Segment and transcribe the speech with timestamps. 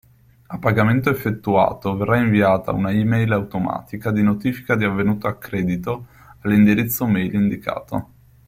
[0.47, 6.07] A pagamento effettuato verrà inviata una e-mail automatica di notifica di avvenuto accredito
[6.39, 8.09] all'indirizzo mail indicato.